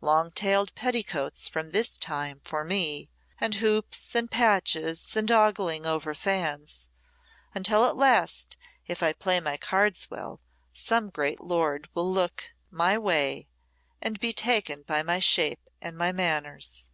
[0.00, 6.14] Long tailed petticoats from this time for me, and hoops and patches, and ogling over
[6.14, 6.88] fans
[7.52, 10.40] until at last, if I play my cards well,
[10.72, 13.50] some great lord will look my way
[14.00, 16.88] and be taken by my shape and my manners."